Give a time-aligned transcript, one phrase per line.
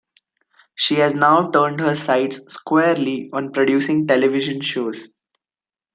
[0.73, 5.11] She has now turned her sights squarely on producing television shows.